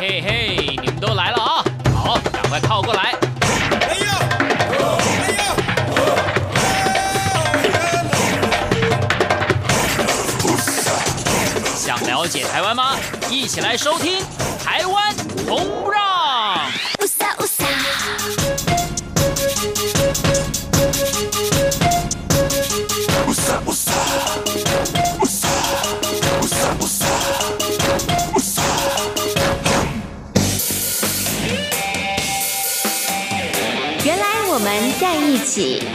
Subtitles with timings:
[0.00, 1.64] 嘿嘿，你们都来了啊！
[1.92, 3.16] 好，赶快靠过来。
[3.80, 4.18] 哎呀！
[5.24, 5.42] 哎呀！
[11.76, 12.94] 想了解台湾吗？
[13.28, 14.20] 一起来收听
[14.64, 15.12] 《台湾
[15.48, 15.66] 红
[35.58, 35.87] 不》。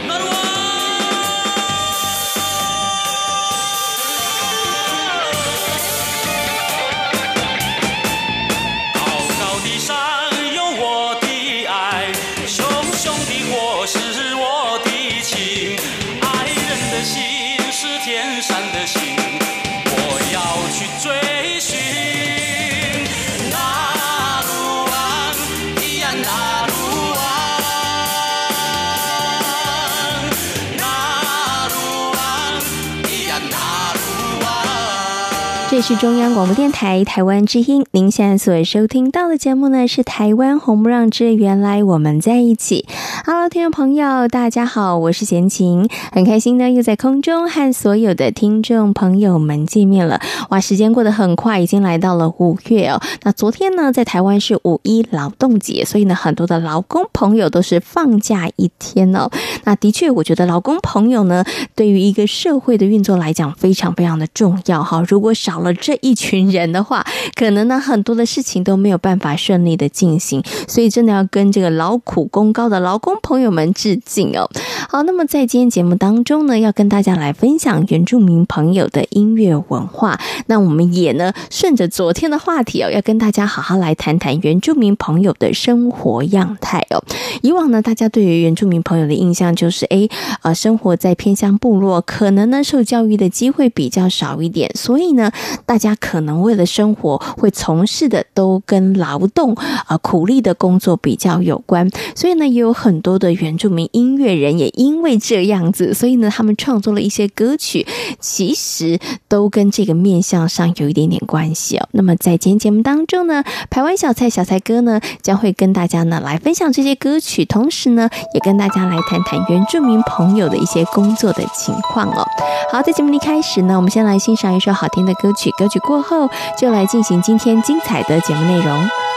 [35.76, 42.86] 这是中央广播电台台湾之音，您现在所收听到的节目呢是《台湾红不让之原来我们在一起》。
[43.26, 50.20] Hello，听众朋友，大家好，我是贤琴，很开心呢，又在空中和所有的听众朋友们见面了。
[50.50, 53.00] 哇，时间过得很快，已经来到了五月哦。
[53.22, 59.30] 那昨天呢，在台湾是五一劳动节，所以呢，很多的劳工朋友都是放假一天哦。
[59.64, 61.42] 那的确，我觉得劳工朋友呢，
[61.74, 65.02] 对于一个社会的运作来讲，非常非常的重要哈。
[65.08, 67.02] 如果少了这一群人的话，
[67.34, 74.48] 可能呢，很多的事情都没有办法顺利的进行，所以真的要跟这个劳苦功高的劳工朋友们致敬哦。
[74.94, 80.20] 好，那么在今天节目当中呢，要跟大家来分享原住民朋友的音乐文化。
[80.46, 87.02] 那我们也呢，顺着昨天的话题哦，要跟大家好好来谈谈原住民朋友的生活样态哦。
[87.42, 90.08] 以往呢，大家对于原住民朋友的印象就是，哎，
[90.42, 95.32] 呃，生活在偏乡部落，可能呢，受教育的机会比较少一点，所以呢，
[95.66, 99.56] 大家可能为了生活会从事的都跟劳动
[99.88, 107.86] 啊、苦力的工作比较有关，所以呢，也有很多的原住民音乐人也因为这样子，所以呢，他们创作了一些歌曲，
[108.20, 111.88] 其实都跟这个面相上有一点点关系哦。
[111.92, 122.26] 那么在今天节目当中呢，排湾小菜小菜哥呢将会跟大家呢来分享这些歌曲，同时呢，也跟大家来谈谈原住民朋友的一些工作的情况哦。
[122.70, 125.50] 好，在节目一开始呢，我们先来欣赏一首好听的歌曲。
[125.52, 126.28] 歌曲过后，
[126.58, 129.13] 就来进行今天精彩的节目内容。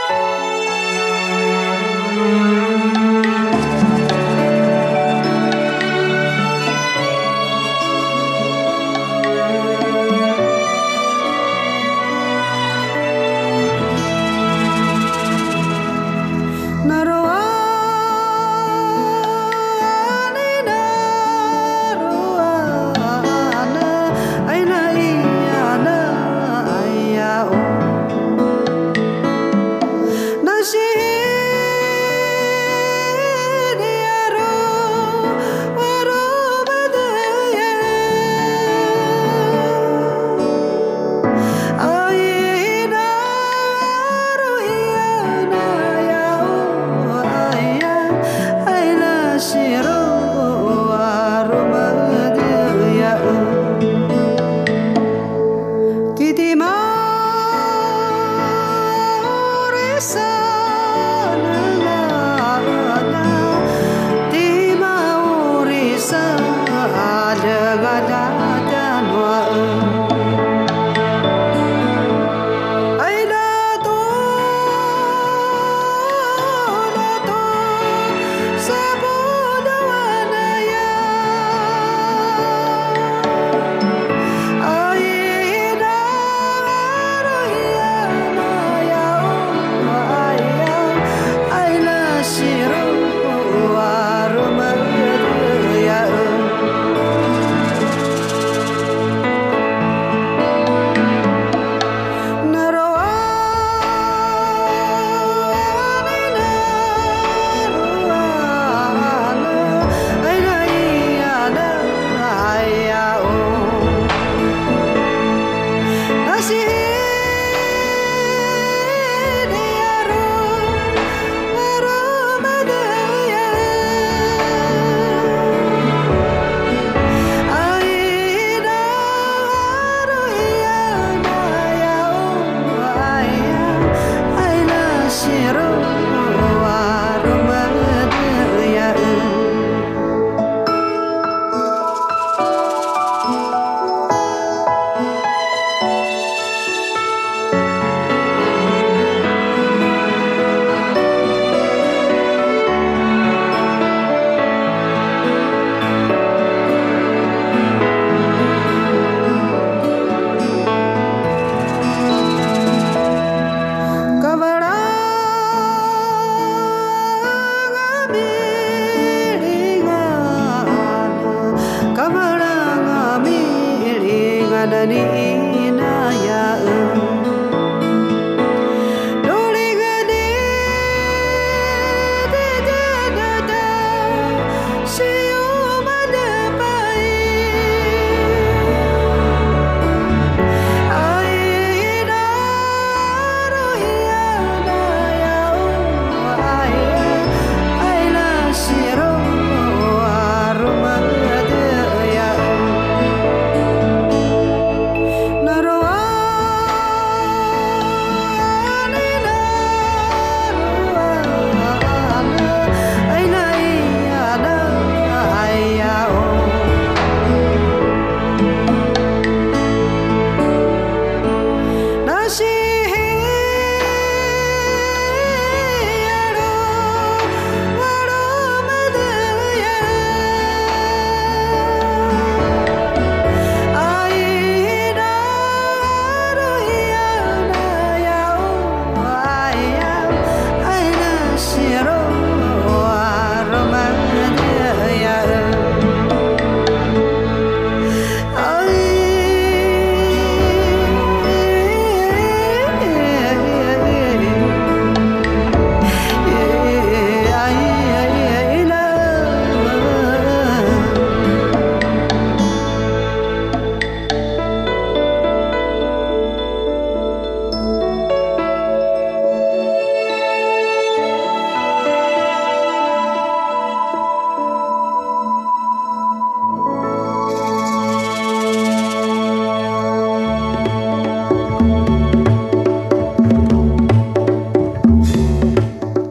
[174.74, 175.27] I need.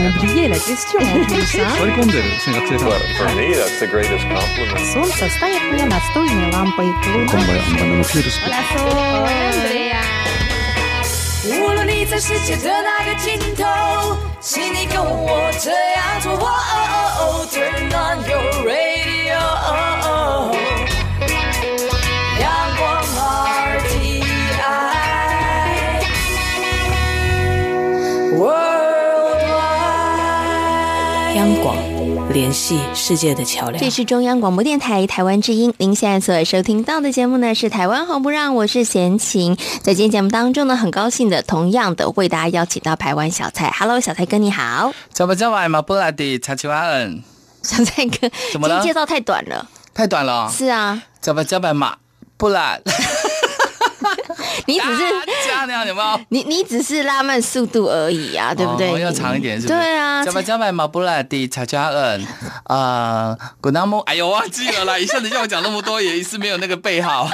[11.47, 16.37] 无论你在世界的哪个尽头，请你跟我这样做。
[17.51, 19.39] Turn on your radio.
[31.36, 31.76] 央广
[32.32, 33.78] 联系世界的桥梁。
[33.82, 35.74] 这是中央广播电台台湾之音。
[35.76, 39.56] 您现在所收听到的节目呢，是《台湾红不让》，我是贤琴。
[39.82, 43.70] 在今天节目当中呢，很高兴的，同样的为大家邀请到台湾小蔡。
[43.70, 44.92] Hello，小蔡哥，你好。
[45.12, 45.26] 小
[47.84, 48.82] 蔡哥，怎么了？
[48.82, 50.50] 介绍太短了，太短了。
[50.50, 51.02] 是啊。
[51.20, 51.96] 小蔡哥，马
[52.38, 52.80] 不然。
[54.66, 55.02] 你只是
[55.46, 56.20] 加那样有没有？
[56.28, 58.90] 你你只是拉慢速度而已啊，对不对？
[58.90, 59.78] 哦、要长一点是不是？
[59.78, 60.24] 对啊。
[60.24, 62.26] 加白加白马布拉蒂查加恩
[62.64, 64.98] 啊，古纳木，哎呦，忘记了啦！
[64.98, 67.28] 一下子叫我讲那么多，也是没有那个背号。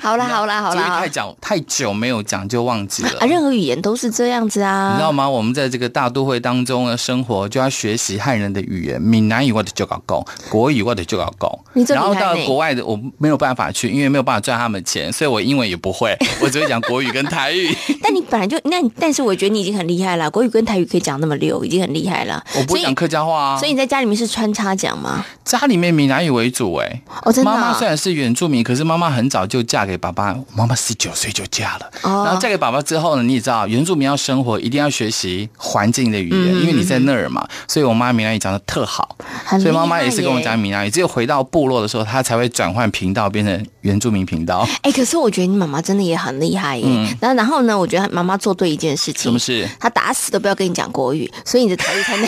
[0.00, 3.26] 好啦好啦好啦，太讲太久没有讲就忘记了啊！
[3.26, 5.28] 任何语言都是这样子啊，你知道吗？
[5.28, 11.64] 我们在这个大都会当中的生活，就要学习汉人的语言，闽南语我得就搞够，国语我得就搞够。
[11.88, 17.74] 然后到国外的我没有办法去，因为没有办法赚他们钱，所以我英文也不会，我只会讲国语跟台语。
[18.02, 22.42] 但你本来就那，但是我觉得你已经很厉害了，国语跟台语可以讲那么溜，已经很厉害了。
[22.56, 25.24] 我不会讲客家话啊，所以你在家里面是穿插讲吗？
[25.44, 27.02] 家里面闽南语为主哎、欸。
[27.24, 27.54] 哦，真的、哦。
[27.54, 30.34] 妈妈虽然是原住民，可是妈妈很早就嫁给爸爸。
[30.54, 37.46] 妈妈十九岁就嫁了，哦、然后嫁给爸爸之后呢，你也知道，原住民要生活一定要学习环境的语言，嗯、因为你在那儿嘛。
[37.66, 39.16] 所以我妈闽南语讲的特好，
[39.50, 40.90] 所以妈妈也是跟我讲闽南语。
[40.90, 44.66] 只有回到部落的时候，她才会转换频道，变成原住民频道。
[44.82, 46.82] 哎、欸，可是我觉得你妈妈真的也很厉害耶。
[46.86, 49.68] 嗯、然后，然后呢，我觉得妈妈做对一件事情，什么事？
[49.78, 52.26] 她打死都不要跟你讲国语，所以你的台语才能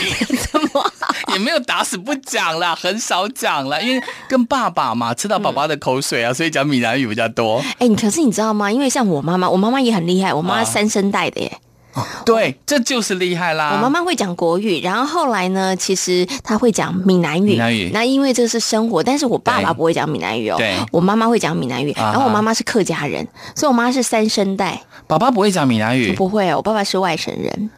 [0.52, 1.14] 这么好。
[1.32, 7.58] 也没有打死不讲啦，很少讲啦，因为跟爸爸嘛，吃到爸爸的口水啊， 所以讲闽南语比较多。
[7.78, 8.70] 哎、欸，可是你知道吗？
[8.70, 11.58] 因为像我妈妈，我妈妈也很厉害，我妈妈三声带的耶。
[11.94, 13.72] 哦、对，这就是厉害啦。
[13.74, 17.50] 我妈妈会讲国语，然后后来呢，其实她会讲闽南语。
[17.50, 17.90] 闽南语。
[17.94, 20.56] 那因为这是生活，但是我爸爸不会讲闽南语哦。
[20.58, 20.76] 对。
[20.90, 24.82] 我妈妈会讲闽南语，然后我妈妈是客家人，所以我妈是三声带。
[25.06, 26.12] 爸爸不会讲闽南语。
[26.14, 27.70] 不会哦，我爸爸是外省人。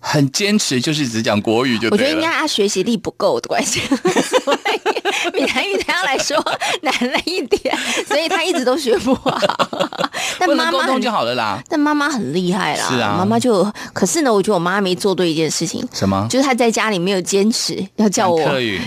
[0.00, 1.90] 很坚持，就是只讲国语就对。
[1.90, 6.36] 我觉得应该他学习力不够的关系，所以闽南语对他来说
[6.82, 7.76] 难了一点，
[8.06, 9.38] 所以他一直都学不好。
[10.38, 11.62] 但 妈妈沟通就好了啦。
[11.68, 15.86] 但妈妈很厉害啦，是啊，妈妈就可是呢，我觉得我妈没做对一件事情。
[15.92, 16.26] 什么？
[16.30, 18.40] 就是她在家里没有坚持要叫我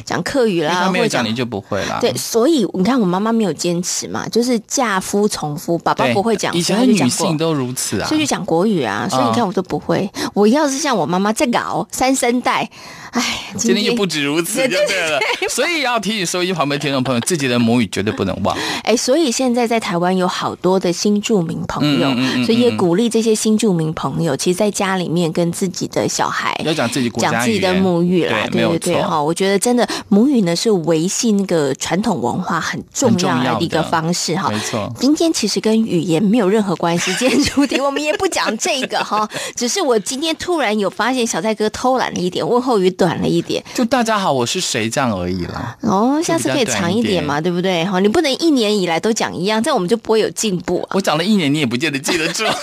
[0.03, 0.73] 讲客语，啦。
[0.85, 1.99] 她没有讲你就不会啦。
[2.01, 9.07] 对，所以你看我妈妈没有坚持嘛，就是嫁夫从夫，爸爸不会讲，以前女性都如此啊，所以就讲国语啊。
[9.09, 11.02] 所以你看我都不会，我要是像我。
[11.03, 12.69] 我妈妈在搞三声带，
[13.11, 13.21] 哎，
[13.57, 15.19] 今天也不止如此，就对了。
[15.49, 18.57] 所以要提醒收音机旁边听众朋友，自己的母语绝对不能忘。
[18.83, 22.09] 哎，所以现在在台湾有好多的新住民朋友，
[22.45, 29.21] 所以也鼓励这些新住民朋友，其实在家里面跟自己的小孩要讲自己讲自己的母语啦，对对对哈。
[29.21, 34.49] 我觉得真的母语呢是维系那个传统文化很重要的一个方式哈。
[34.49, 40.92] 没错，今天其实跟语言没有任何关系，今天主题我们也不讲这个哈，只是我今天突然有。
[40.93, 45.75] 发现小蔡哥偷懒了一点，问候语短了一点，就大家好，我是谁这样而已啦。
[45.81, 47.83] 哦，下次可以长一点嘛，对不对？
[47.85, 50.89] 哈，你不能一年以来都讲一样，这样我们就不会有进步啊。
[50.91, 52.43] 我讲了一年，你也不见得记得住。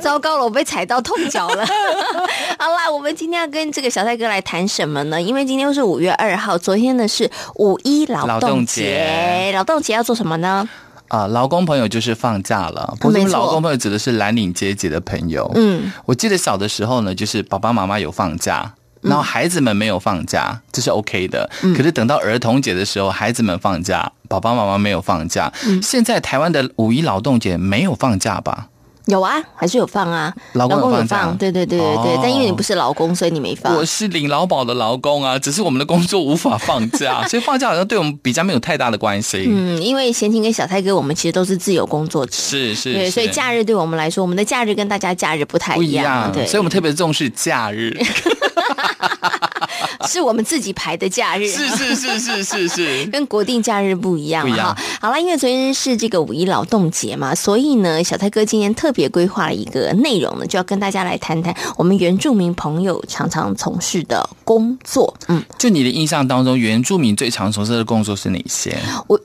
[0.00, 1.66] 糟糕了，我被踩到痛脚了。
[2.58, 5.20] 好啦，我们今天要跟这个小蔡哥来谈什么呢？
[5.20, 10.68] 因为今天又是五月二号，昨天呢是五一劳动节，劳动节要做什么呢？
[11.08, 12.96] 啊，劳工朋友就是放假了。
[13.00, 15.50] 不是劳工朋友指的是蓝领阶级的朋友。
[15.54, 21.48] 嗯，我记得小的时候呢，就是爸爸妈妈有放假，然后孩子们没有放假，这是 OK 的。
[21.76, 25.52] 可是等到儿童节的时候，孩子们放假，爸爸妈妈没有放假。
[25.66, 28.68] 嗯现在台湾的五一劳动节没有放假吧？
[29.08, 32.14] 有啊，还是有放啊，老公有放假，对对对对对。
[32.14, 33.74] 哦、但因为你不是老公，所以你没放。
[33.74, 39.46] 我是领劳保的劳工啊，只是我们的工作无法放假， 所以放假好像对我们比较没有太大的关系。
[39.48, 47.96] 嗯，因为贤情跟小泰哥，我们其实都是自由工作者，是是，对，所以假日对我们来说，我们的假日跟大家假日不太一样，不一样对，所以我们特别重视假日。
[50.06, 54.42] 是我们自己排的假日，是是是是是是， 跟国定假日不一样。
[54.42, 54.74] 不一样。
[55.00, 65.14] 好了，因为昨天是这个五一劳动节嘛，所以呢，小泰哥今天特别规划了一个内容呢，就要跟大家来谈谈我们原住民朋友常常从事的工作。
[65.28, 68.74] 嗯，就你的印象当中，原住民最常从事的工作是哪些？
[69.06, 69.20] 我。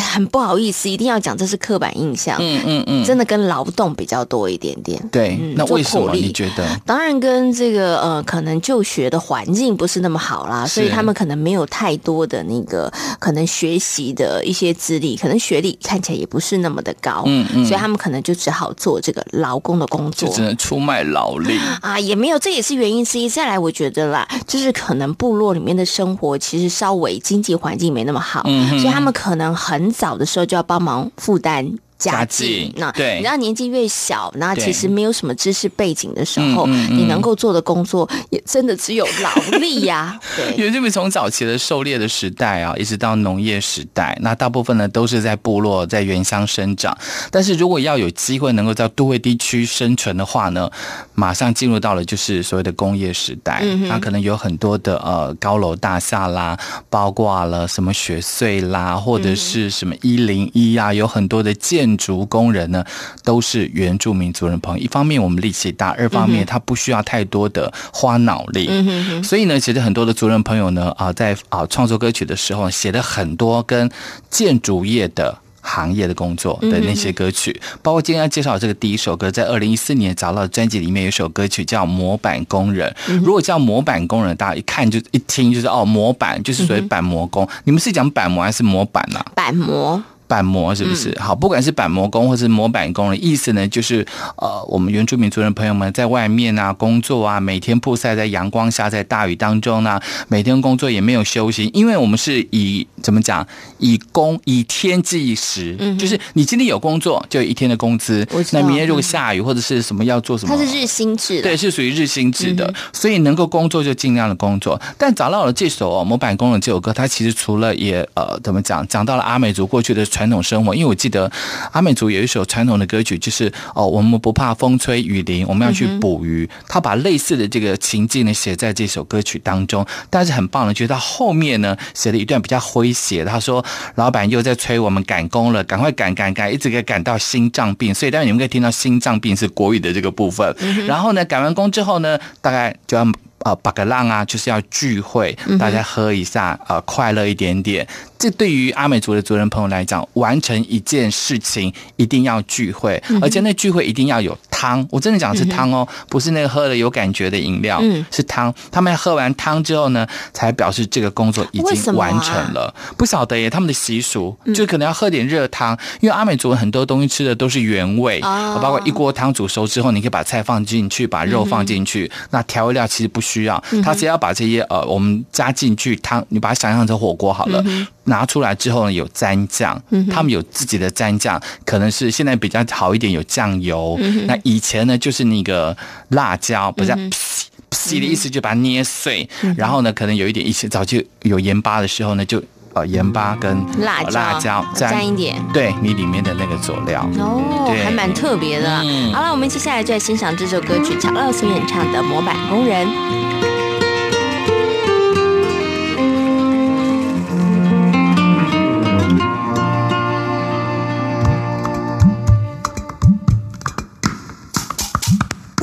[0.00, 2.36] 很不好意思，一定要讲这是刻板印象。
[2.40, 5.02] 嗯嗯嗯，真的跟劳动比较多一点点。
[5.10, 6.64] 对，嗯、那为什么你觉得？
[6.84, 17.22] 当然跟这个呃，可能就学的环境不是那么好啦，所以他们可能没有太多的那个可能学习的一些资历，可能学历看起来也不是那么的高。
[17.26, 23.28] 嗯嗯，所以他们可能就只好做这个劳工的工作，就只能出卖劳力啊，也没有，这也是原因之一。
[23.28, 31.78] 再来，我觉得啦，就是可能部落里面的生活其实稍微经济环境没那么好，嗯，所以他们可能很很早的时候就要帮忙负担。
[31.98, 40.18] 家境，那对，你知道年纪越小，那其实没有什么知识背景的时候，你能够做的工作也真的只有劳力呀。
[40.36, 46.96] 对，原住民从早期的狩猎的时代啊，一直到农业时代，那大部分呢都是在部落在原乡生长。
[47.30, 50.70] 但是如果要有机会能够在都会地区生存的话呢，
[51.14, 56.58] 马上进入到了就是所谓的工业时代，那可能有很多的呃高楼大厦啦，
[56.90, 61.85] 包括了什么雪穗啦，或者是什么一零一啊，有很多的建。
[61.86, 62.84] 建筑工人呢，
[63.22, 64.82] 都是原住民族人朋友。
[64.82, 68.66] 一方面我们力气大，二方面他不需要太多的花脑力。
[68.68, 69.22] 嗯哼哼。
[69.22, 73.88] 所以呢，其实很多的族人朋友呢，啊，在啊创作歌曲的时候，写了很多跟
[74.28, 77.60] 建筑业的行业的工作的那些歌曲。
[77.82, 82.92] 包括今天要介绍这个第一首歌，在二零一四年找到的专辑里面有一首歌曲叫《模板工人》。
[83.20, 87.48] 如果叫模板工人，大家一看就一听就是哦，模板就是属于板模工。
[87.62, 89.24] 你们是讲板模还是模板呢？
[89.36, 90.02] 板模。
[90.26, 91.16] 板模是不是？
[91.18, 94.06] 好，不管是板模工或是模板工的意思呢，就是
[94.36, 103.46] 呃，我们原住民族人朋友们在外面啊工作啊，每天曝晒在阳光下，在大雨当中呢，每天工作也没有休息，因为我们是以怎么讲，
[103.78, 114.80] 以工以天计时，嗯，就是你今天有工作就有一天的工资，那明天如果下雨或者是什么要做什么，它是日薪制，对，是属于日薪制的，所以能够工作就尽量的工作。
[114.98, 120.04] 但找到了这首模板工人这首歌，它其实除了也呃怎么讲，讲到了阿美族过去的。
[120.16, 121.30] 传统生活，因为我记得
[121.72, 126.48] 阿美族有一首传统的歌曲，就是哦，我们不怕风吹雨淋，我们要去捕鱼。
[126.66, 133.26] 他把类似的这个情境呢写在这首歌曲当中，但是很棒的，就是他后面呢写了一段比较诙谐。
[133.26, 133.62] 他说
[133.96, 140.56] ：“老板又在催我们赶工了，赶快赶赶赶，一直给赶到心脏病。”所以当然你们可以听到“心脏病”是国语的这个部分。
[140.86, 143.04] 然后呢，赶完工之后呢，大概就要
[143.46, 147.86] 呃把个浪啊，就是要聚会，大家喝一下，呃，快乐一点点。
[148.18, 154.84] 这对于阿美族的族人朋友来讲，完成一件事情一定要聚会，而且那聚会一定要有汤。
[154.90, 158.52] 我真的讲的是汤哦，不是那个喝了有感觉的饮料，是汤。
[158.72, 162.74] 他们喝完汤之后呢，才表示这个工作已经完成了。
[162.96, 177.64] 不晓得耶，他们的习俗就可能要喝点热汤，因为阿美族很多东西吃的都是原味，包括一锅汤煮熟之后，你可以把菜放进去，把肉放进去，那调味料其实不需要，他只要把这些呃我们加进去汤，你把它想象成火锅好了。
[178.04, 179.80] 拿出来之后呢，有蘸酱，
[180.12, 183.98] 他们有自己的蘸酱，可能是现在比较好一点，有酱油。
[184.26, 185.76] 那以前呢，就是那个
[186.10, 186.94] 辣椒，不是
[187.68, 189.28] “劈劈”的意思，就把它捏碎。
[189.56, 192.40] 然后呢，可能有一点，以前早就有盐巴的时候呢，就
[192.74, 198.76] 呃盐巴跟辣辣椒蘸一点，对你里面的那个佐料哦，还蛮特别的。
[199.12, 202.86] 好了，我们接下来就来欣赏这首歌曲，乔乐所演唱的《模板工人》。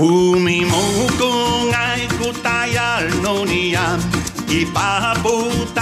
[0.03, 3.95] Umimukong ay kutayal no niya
[4.51, 5.79] ipahabutan.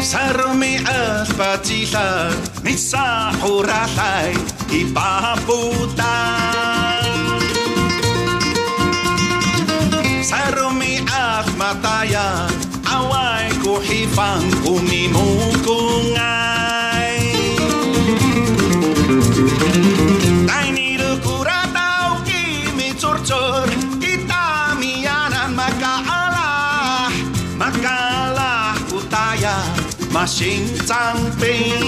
[0.00, 2.32] Sarmi at patilan
[2.64, 4.32] ni sa huratay
[4.72, 6.00] ipahabutan.
[10.24, 12.48] Sarmi at mataya
[12.96, 13.52] away
[30.28, 31.87] 心脏病。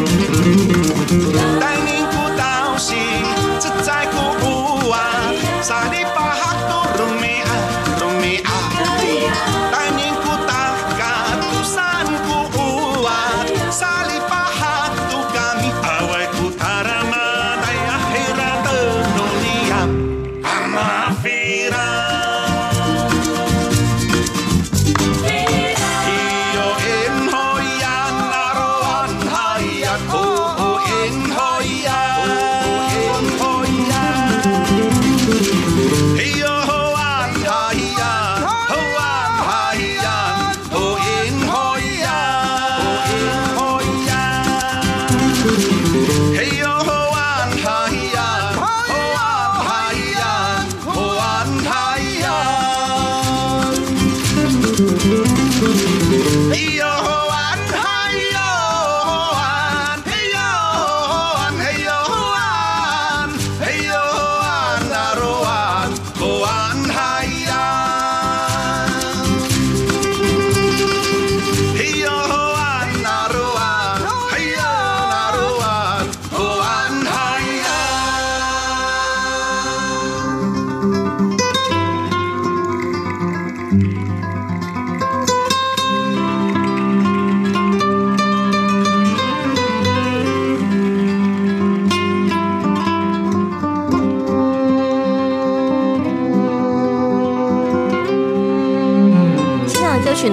[0.41, 2.10] Dining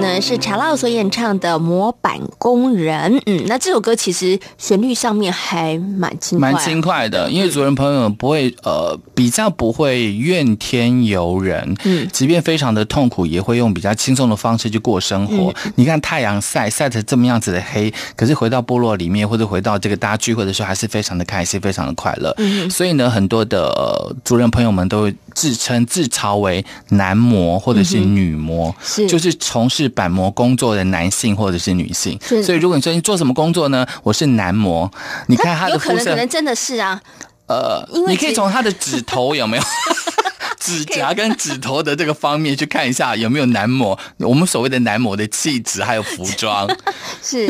[0.09, 3.13] 呢是查拉所演唱的《模板工人》。
[3.25, 15.53] 嗯，那这首歌其实旋律上面还蛮轻快，蛮轻快的，因为主人朋友不会呃比较不会怨天尤人，嗯，即便非常的痛苦，也会用比较轻松的方式去过生活。
[15.63, 22.33] 嗯、你看太阳晒晒成这么样子的黑，可是回到部落里面或者回到这个大家聚会的时候，还是非常的开心，非常的快乐。
[22.37, 32.17] 嗯，所以呢，很多的、呃、族人朋友们都自称自嘲为男模或者是女模，是、嗯、就是从事板模工作的男性或者是女性。
[32.41, 33.85] 所以如果你说你做什么工作呢？
[34.01, 34.89] 我是男模，
[35.27, 37.01] 你看他的肤色，有可能可能真的是啊。
[37.47, 39.63] 呃，你可以从他的指头有没有
[40.57, 43.99] 指甲跟指头的这个方面去看一下有没有男模。
[44.19, 46.65] 我们所谓的男模的气质还有服装
[47.21, 47.49] 是。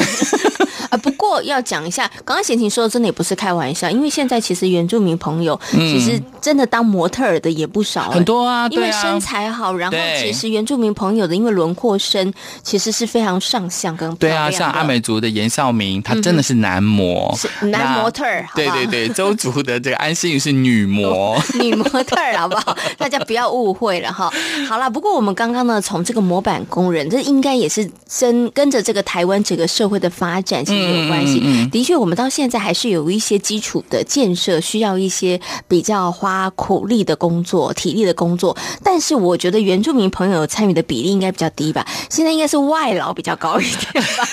[0.89, 22.75] 啊，不过要讲一下，刚刚贤婷说的真的也不是开玩笑，因为现在其实原住民朋友其实真的当模特儿的也不少，很多啊，因为身材好，然后其实原住民朋友的因为轮廓深，其实是非常上相跟对啊，像阿美族的严孝明，他真的是男模，男模特儿，对对对，周族的这个安心宇是女模， 女模特儿，好不好？
[22.97, 24.31] 大家不要误会了哈。
[24.67, 30.65] 好了，不过我们刚刚呢，从这个模板工人，这应该也是跟跟着这个台湾整个社会的发展。
[30.79, 31.39] 有关系，
[31.71, 38.57] 的确，我们到现在还是有一些基础的建设，需要一些比较花苦力的工作、体力的工作。
[38.83, 41.85] 但是，我觉得原住民朋友参与的比例应该比较低吧？
[42.09, 44.27] 现在应该是外劳比较高一点吧？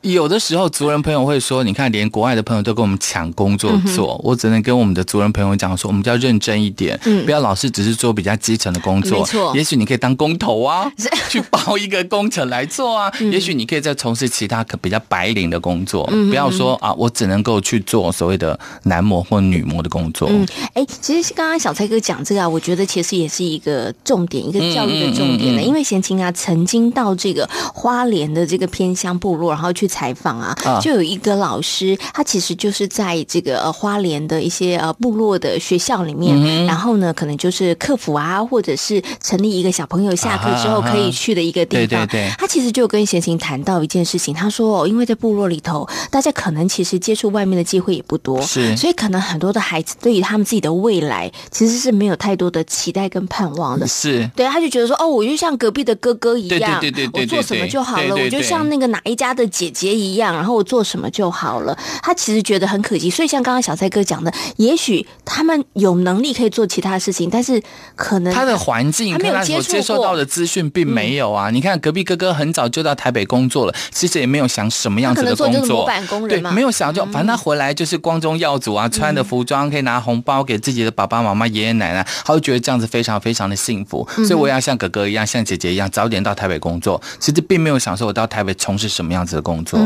[0.02, 9.18] 有的时候族人朋友会说，你看连国外的朋友都跟我们抢工作做，嗯、我只能跟我们的族人朋友讲说，我们就要认真一点，嗯、不要老是只是做比较基层的工作。
[9.18, 10.90] 没错，也许你可以当工头啊，
[11.28, 13.12] 去包一个工程来做啊。
[13.20, 20.28] 嗯、也许你可以再从事其他可比较白领的工作，嗯、不要说啊，我只能够去做所谓的男模或女模的工作。
[20.30, 25.62] 嗯，哎，其实刚刚小蔡哥讲这个啊，我觉得其实也是一个重点，一个教育的重点呢。
[25.62, 30.56] 因为贤青啊，曾经到这个花莲的这个偏乡部落，然后去采访啊。
[30.80, 42.00] 就有一个老师，他其实就是在这个呃花莲的一些呃部落的学校里面，嗯、然后呢，可能就是客服啊，或者是成立一个小朋友下课之后可以去的一个地方。
[42.00, 53.86] 啊、对对对，他其实就跟贤琴谈到一件事情，他说哦，因为在部落里头，大家可能其实接触外面的机会也不多，是，所以可能很多的孩子对于他们自己的未来其实是没有太多的期待跟盼望的。
[53.86, 60.64] 是，对，他就觉得说哦，我就像隔壁的哥哥一样，对对对对，我做什么就好了，我就像那个哪一家的姐姐一样，然后我。
[60.70, 67.60] 做什么就好了，他其实觉得很可惜，所以像刚刚小蔡哥讲的，也许他们有能力可以做其他事情，但是
[67.96, 71.50] 可能他的环境，他没有接接受到的资讯并没有啊。
[71.50, 84.06] 嗯、你看隔壁哥哥很早就到台北工作了，其实也没有想什么样子的工作，模板工人嘛，对，没有想就反正他回来就是光宗耀祖啊，嗯、穿的服装可以拿红包给自己的爸爸妈妈、爷爷奶奶，他会觉得这样子非常非常的幸福。
[84.14, 87.02] 所以我要像哥哥一样，像姐姐一样，早点到台北工作。
[87.18, 89.80] 其实并没有想说我到台北从事什么样子的工工作。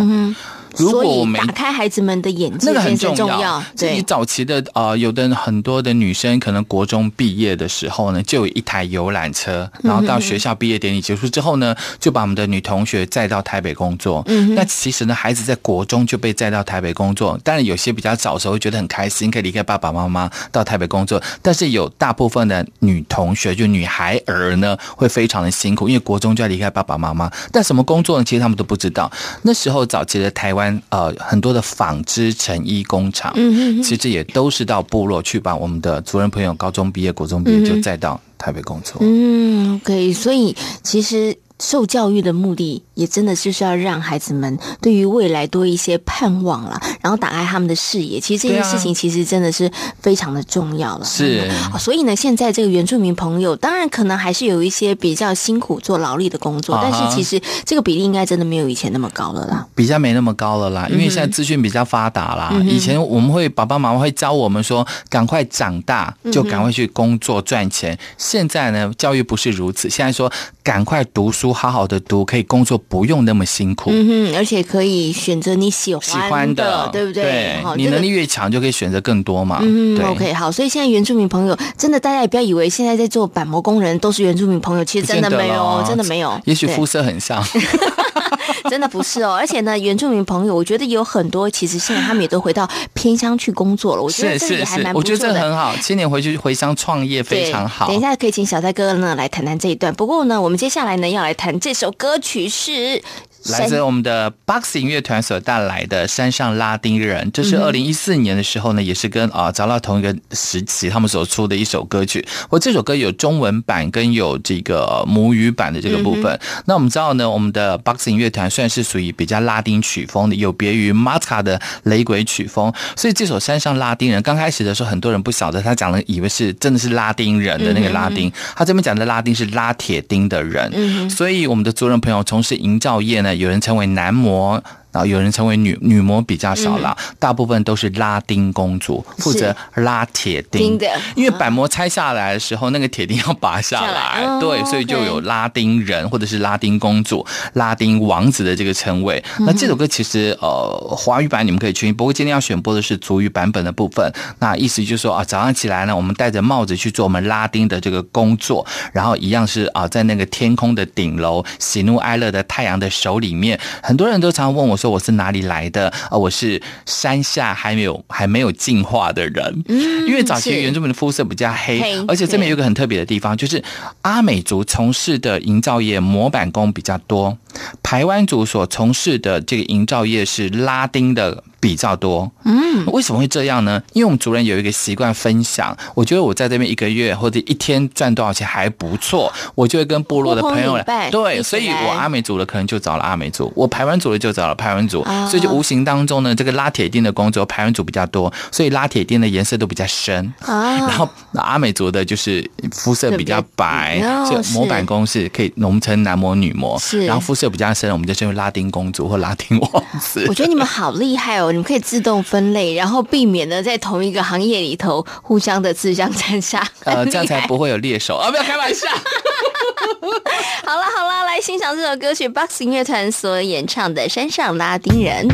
[0.77, 3.63] 如果我没打开孩子们的眼睛，那个很重要。
[3.77, 14.23] 对，你早期的呃，有的很多的女生，可能国中毕业的时候呢，就有一台游览车，然后到学校毕业典礼结束之后呢，就把我们的女同学载到台北工作。
[14.27, 21.23] 嗯，那其实呢，孩子在国中就被载到台北工作，当然有些比较早的时候会觉得很开心，可以离开爸爸妈妈到台北工作。
[21.41, 27.31] 但是有大部分的女同学，就女孩儿呢，会非常的辛苦，因为国中就要离开爸爸妈妈。
[27.53, 28.25] 但什么工作呢？
[28.25, 29.11] 其实他们都不知道。
[29.43, 30.64] 那时候早期的台湾。
[30.91, 33.35] 呃，很多的纺织成衣工厂，
[33.83, 38.99] 其实也都是到部落去把我们的族人朋友高中毕业、国中毕业就再到台北工作。
[39.01, 41.37] 嗯，OK，所以其实。
[41.61, 48.19] 受教育的目的，也真的就是要让孩子们对于未来多一些盼望了，然后打开他们的视野。
[48.19, 51.05] 其实这件事情其实真的是非常的重要了。
[51.05, 59.65] 是、嗯，所以呢，现在这个原住民朋友，当然可能还是有一些比较辛苦做劳力的工作，但是其实这个比例应该真的没有以前那么高了啦。
[59.77, 62.51] 比较没那么高了啦，因为现在资讯比较发达啦。
[62.53, 67.95] 嗯、以前我们会爸爸妈妈会教我们说，赶快长大就赶快去工作赚钱。
[67.95, 70.31] 嗯、现在呢，教育不是如此，现在说
[70.65, 71.44] 赶快读书。
[71.53, 73.91] 好好的读，可以工作，不用那么辛苦。
[73.93, 77.23] 嗯哼，而且可以选择你喜欢的，喜欢的对不对？
[77.23, 79.59] 对，你能力越强，就可以选择更多嘛。
[79.63, 80.51] 嗯对，OK，好。
[80.51, 86.41] 所以现在原住民朋友，真的大家也不要以为现在在做板模工人都是原住民朋友，其实真的没有，真的没有。
[86.45, 87.45] 也许肤色很像。
[88.71, 94.03] 真的不是哦，而且呢，原住民朋友，我觉得有很多，其实现在他们也都回到偏乡去工作了。
[94.03, 95.13] 我觉得这也还蛮不错的。
[95.15, 97.87] 我觉得这很好，青年回去回乡创业非常好。
[97.89, 99.95] 等一下可以请小蔡哥呢来谈谈这一段。
[99.95, 103.03] 不过呢，我们接下来呢要来谈这首歌曲是。
[103.51, 112.27] 来自我们的 Boxing 乐团所带来的《山上拉丁人》，这是二零一四年的时候呢，也是跟啊找到同一个时期他们所出的一首歌曲。
[112.49, 116.41] 我这首歌有中文版跟有这个母语版的这个部分。
[116.65, 122.73] 那我们知道呢，我们的 Boxing 乐团算是属于比较拉丁曲风的，有别于 Matka 的雷鬼曲风。
[122.97, 128.33] 所以这首《山上拉丁人》刚开始的时候，很多人不晓得他讲的，以为是真的是拉丁人的那个拉丁。
[128.57, 131.11] 他这边讲的拉丁是拉铁钉的人。
[131.11, 133.34] 所以我们的族人朋友从事营造业呢。
[133.35, 134.63] 有人称为男模。
[134.95, 140.79] 然后有人称为女女模比较少了，嗯、大部分都是拉丁公主负责拉铁钉。
[140.79, 149.23] 的，因为板模拆下来的时候，那个铁钉要拔下来，下来对，所以就有拉丁人或者是拉丁公主、拉丁王子的这个称谓。
[149.41, 154.09] 嗯、那这首歌其实呃华语版你们可以去听，不过今天要选播的是足语版本的部分。
[154.39, 164.95] 那意思就是说啊，早上起来呢，我们戴着帽子去做我们拉丁的这个工作，然后一样是啊，在那个天空的顶楼，喜怒哀乐的太阳的手里面，很多人都常问我说。
[164.95, 165.89] 我是哪里来的？
[166.09, 169.65] 啊，我是山下还没有还没有进化的人。
[169.67, 173.61] 嗯，因为早期原住民的肤色比较黑，而且这边有一个很特别的地方，就是
[174.03, 177.37] 阿美族从事的营造业模板工比较多，
[177.83, 181.43] 台湾族所从事的这个营造业是拉丁的。
[181.65, 182.31] 比较多。
[182.45, 183.83] 嗯，为什么会这样呢？
[183.95, 191.09] 因为我们族人有一个习惯分享，我觉得我在这边一个月或者一天赚多少钱还不错，我就会跟部落的朋友来。
[191.11, 200.31] 对，所以我阿美族的可能就找了阿美族，我排湾族的就找了排湾族，哦、所以就无形当中呢，这个拉铁钉的工作排湾族比较多，所以拉铁钉的颜色都比较深。
[200.41, 203.99] 啊、哦，然后阿美族的就是肤色比较白，
[204.29, 210.27] 就模板工是可以浓成男模女模，是，然后肤色比较深，我们就称为拉丁公主或拉丁王子。
[210.29, 216.61] 我觉得你们好厉害哦，你们可以自动分类，然后避免呢在同一个行业里头互相的自相残杀。
[216.83, 218.29] 呃，这样才不会有猎手啊！
[218.33, 218.89] 不要开玩笑。
[220.67, 225.29] 好了好了，来欣赏这首歌曲，Box 音乐团所演唱的《山上拉丁人》。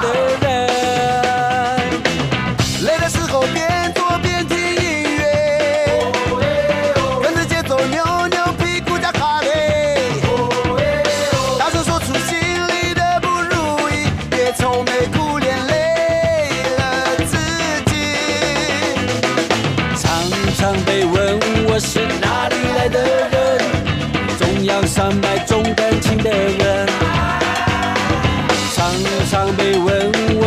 [0.00, 0.66] 的人。
[2.82, 3.66] 累的时候别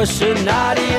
[0.09, 0.98] Cincinnati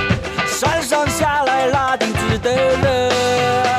[0.61, 3.70] 山上下来拉丁子的人。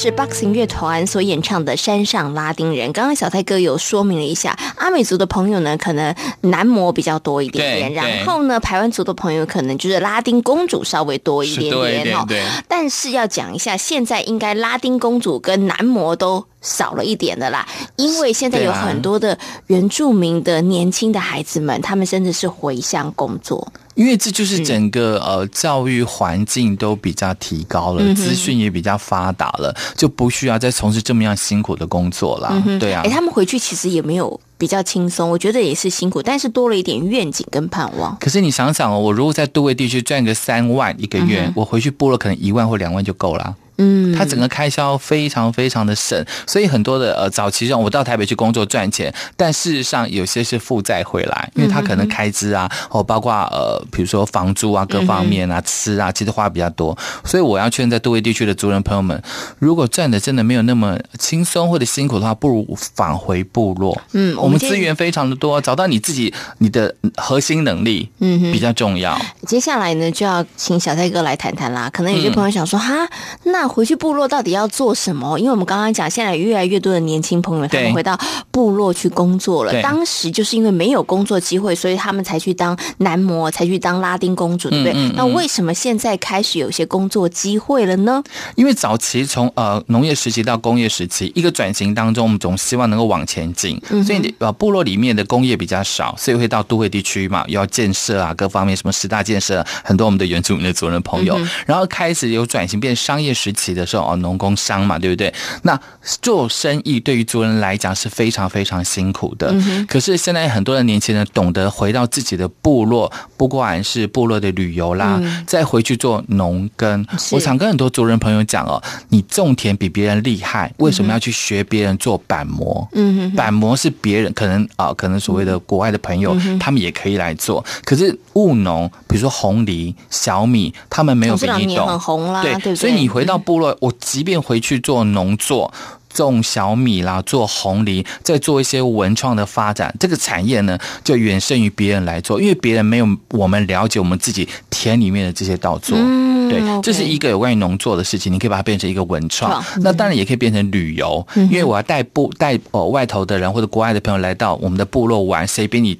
[0.00, 2.90] 是 Boxing 乐团所演唱的《山上拉丁人》。
[2.92, 12.24] 刚刚小泰哥有说明了一下，阿美族的朋友呢，可能男模比较多一点点，然后呢，排湾族的朋友可能就是拉丁公主稍微多一点点哦。
[12.68, 23.72] 但是要讲一下，现在应该拉丁公主跟男模都少了一点的啦，因为现在有很多的原住民的年轻的孩子们，他们甚至是回乡工作。
[23.98, 32.78] 因为这就是整个呃教育环境都比较提高了，资讯也比较发达了，就不需要再从事这么样辛苦的工作了。
[32.78, 38.14] 对啊，哎，他们回去其实也没有比较轻松，我觉得也是辛苦，但是多了一点愿景跟盼望。
[38.20, 43.54] 可是你想想哦，我如果在都会地区赚个三万一个月，我回去部落可能一万或两万就够了。
[43.80, 59.22] 嗯，他整个开销非常非常的省，所以很多的呃早期让我到台北去工作赚钱，但事实上有些是负债回来，因为他可能开支啊，哦包括呃比如说房租啊各方面啊吃啊，其实花比较多，所以我要劝在都会地区的族人朋友们，
[59.60, 63.96] 如果赚的真的没有那么轻松或者辛苦的话，不如返回部落。
[64.10, 69.18] 嗯，我们资源非常的多，找到你自己你的核心能力，嗯，比较重要。
[69.46, 71.88] 接下来呢，就要请小蔡哥来谈谈啦。
[71.90, 73.08] 可能有些朋友想说，哈，
[73.44, 73.68] 那。
[73.68, 75.38] 回去部落到底要做什么？
[75.38, 78.18] 因为我们刚刚讲，现在越来越多的年轻朋友他们回到
[78.50, 79.82] 部落去工作了。
[79.82, 84.92] 当时就是因为没有工作机会，所以他们才去当男模，才去当拉丁公主，对不对？
[84.94, 85.14] 嗯嗯嗯。
[85.16, 88.20] 那为什么现在开始有些工作机会了呢？
[88.56, 93.80] 因为早期从呃农业时期到工业时期，一个转型当中，我们总希望能够往前进。
[94.04, 103.68] 所以呃部落里面的工业比较少，所以会到都会地区嘛，要建设啊，各方面什么十大建设，很多我们的原住民的族人朋友，嗯、然后开始有转型变商业时期。
[103.78, 105.32] 的时候哦，农工商嘛，对不对？
[105.62, 105.78] 那
[106.22, 109.50] 做生意对于族人来讲是非常非常辛苦的。
[109.52, 117.06] 嗯、可是现在很多的年轻人懂得回到自己的部落，不管是部落的旅游啦，嗯、再回去做农耕。
[117.30, 122.88] 我常跟很多族人朋友讲哦，你种田比别人厉害，为什么要去学别人做板模？
[122.94, 127.64] 嗯，板模是别人可能啊、呃，可能所谓的国外的朋友，嗯、他们也可以来做。
[127.84, 131.86] 可是务农，比如说红梨、小米，他们没有比你懂。
[131.86, 135.72] 很红啦，对，对，对，所以你回到部落，我即便回去做农作，
[136.12, 145.96] 种小米啦，做红梨，再做一些文创的发展，这个产业呢，就远胜于别人来做，因为别人没有我们了解我们自己田里面的这些稻作。
[145.98, 149.62] 嗯，对，这是一个有关于农作的事情，你可以把它变成一个文创。
[149.80, 155.98] 那当然也可以变成旅游，因为我要带部带呃外头的人或者国外的朋友来到我们的部落玩，谁比你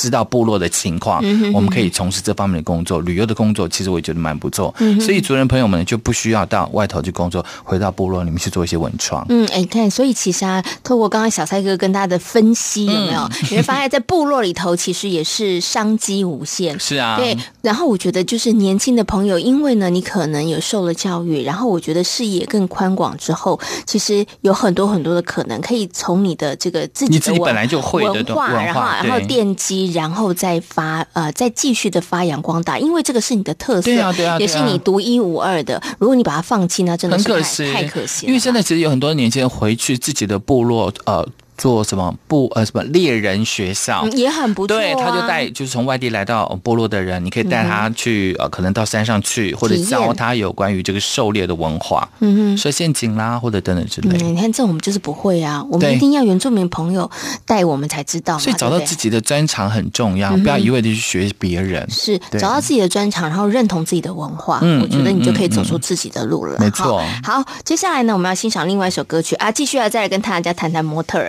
[0.00, 1.22] 知道部落的情况，
[1.52, 4.74] 我们可以从事这方面的工作，旅游的工作，其实我也觉得蛮不错。
[4.98, 9.26] 所以族人朋友们就不需要到外头去工作，回到部落里面去做一些文创。
[9.28, 13.28] 嗯，哎，你看，所以其实啊，透过刚刚小蔡哥跟大家的分析，有没有？
[13.50, 16.78] 你会发现在部落里头，其实也是商机无限。
[16.80, 17.36] 是啊，对。
[17.60, 29.89] 然后我觉得，就是年轻的朋友，因为呢，你可能有受了教育，然后我觉得视野更宽广之后，其实有很多很多的可能，可以从你的这个自己的你自己本来就会的文化，然后然后奠基。
[29.92, 35.82] 然后再发呃，再继续的发扬光大，因为这个是你的特色，对啊对啊，也是你独一无二的。
[35.98, 38.26] 如果你把它放弃，那真的是太可惜，太可惜。
[38.26, 41.28] 因为现在其实有很多年轻人回去自己的部落，呃。
[41.60, 54.24] 做什么不呃什么猎人学校也很不错，对，他就带就是从外地来到部落的人，你可以带他去呃可能到山上去，或者教他有关于这个狩猎的文化，嗯哼，设陷阱啦或者等等之类的。
[54.24, 57.10] 你看这我们就是不会啊，我们一定要原住民朋友
[57.44, 58.38] 带我们才知道。
[58.38, 61.86] 所以找到自己的专长很重要，不要一味的去学别人。
[61.90, 66.58] 是找到自己的专长，然后认同自己的文化，我觉得你就可以走出自己的路了。
[66.58, 67.04] 没错。
[67.22, 71.28] 好，接下来呢，我们要欣赏另外一首歌曲啊，继续要再来跟大家谈谈模特儿。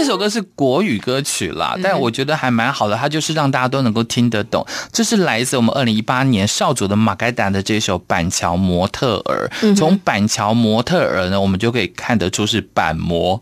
[0.00, 4.66] 这首歌是国语歌曲啦，但我觉得还蛮好的，它就是让大家都能够听得懂。
[4.90, 9.50] 这是来自我们二零一八年少主的马盖达的这首《板桥模特儿》。
[9.76, 13.38] 从板桥模特儿呢，我们就可以看得出是板模，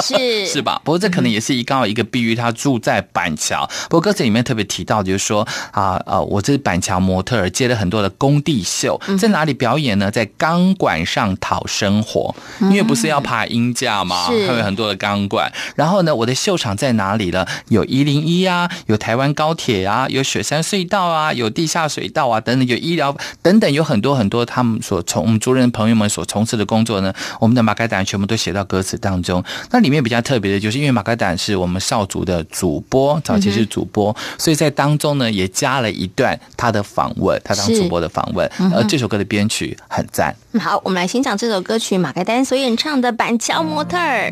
[0.00, 0.80] 是 是吧？
[0.84, 3.68] 不过这可能也是一刚好一个比喻，他住在板桥。
[3.90, 10.08] 不过歌词里面特别提到，就是说啊啊，我这是板桥模特儿，接了很多的工地秀，在哪里表演呢？
[10.08, 14.26] 在钢管上讨生活，因为不是要爬鹰架吗？
[14.28, 15.52] 它有很多的钢管。
[15.74, 17.46] 然后呢，我的秀场在哪里呢？
[17.68, 29.42] 有一零一啊，有台湾高铁啊，有雪山隧道啊，有地下水道啊，等等，有医疗等等，有很多很多他们所从我们族人朋友们所从事的工作呢，我们的马盖胆全部都写到歌词当中。
[29.70, 38.50] 那里面比较特别的就是，因为马盖胆是我们少族的主播，早期是主播，嗯、所以在当中呢也加了一段他的访问，他当主播的访问。
[38.58, 40.34] 嗯、而这首歌的编曲很赞。
[40.60, 44.30] 好，我们来欣赏这首歌曲，马盖丹所演唱的《板桥模特儿》。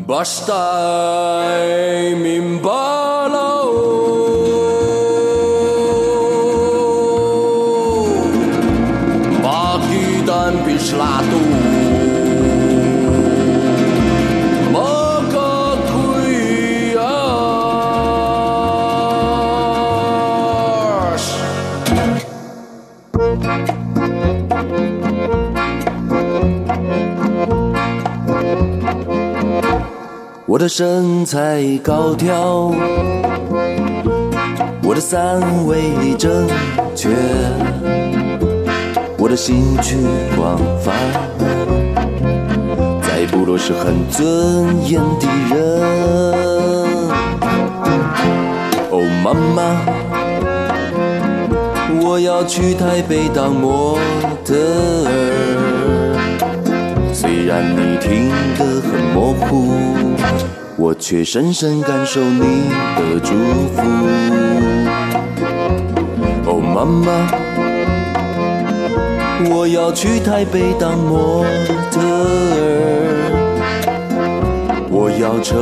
[1.55, 3.65] 黎明白了。
[30.47, 32.71] 我的身材高挑，
[34.83, 36.47] 我的三围正
[36.93, 37.09] 确，
[39.17, 39.97] 我的兴趣
[40.37, 40.93] 广泛，
[43.01, 45.81] 在部落是很尊严的人。
[48.91, 49.81] 哦，妈妈，
[52.05, 53.97] 我要去台北当模
[54.45, 55.74] 特儿，
[57.25, 59.73] 虽然你听得很模糊。
[60.77, 63.33] 我却深深感受你的祝
[63.73, 63.81] 福。
[66.45, 67.27] 哦，妈妈，
[69.49, 71.43] 我要去台北当模
[71.91, 71.99] 特
[72.61, 72.61] 儿，
[74.91, 75.57] 我要成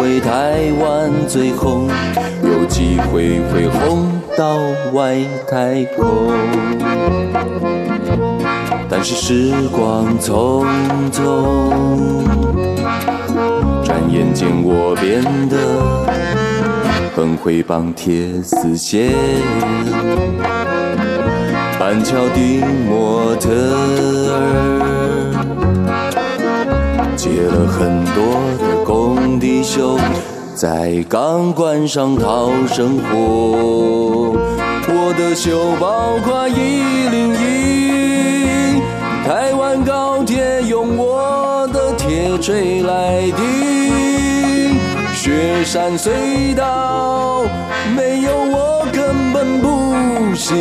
[0.00, 1.88] 为台湾最红，
[2.44, 4.06] 有机会会红
[4.36, 4.60] 到
[4.92, 5.16] 外
[5.50, 6.30] 太空。
[9.00, 10.66] 但是时光匆
[11.12, 11.22] 匆。
[13.84, 15.56] 转眼间我变得
[17.14, 19.12] 很会绑铁丝线，
[21.78, 23.48] 板桥的模特
[24.34, 24.42] 儿
[27.14, 28.18] 接了很多
[28.58, 29.96] 的工地秀，
[30.56, 34.34] 在钢管上讨生活。
[34.90, 37.57] 我的秀包括一零一，
[42.48, 43.44] 谁来钉。
[45.12, 47.42] 雪山隧道
[47.94, 50.56] 没有我根本不行，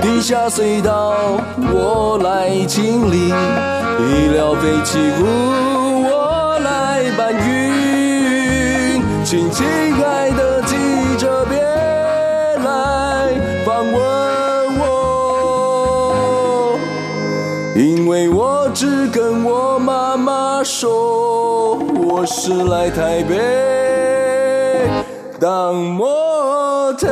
[0.00, 1.40] 地下隧道
[1.72, 5.24] 我来清理，医疗废弃物
[6.04, 10.76] 我来搬运，请亲爱的记
[11.18, 13.32] 者别来
[13.66, 13.96] 访问
[14.78, 16.78] 我，
[17.74, 21.76] 因为我只跟我妈妈说。
[21.76, 24.88] 我是来台北
[25.40, 27.06] 当模特。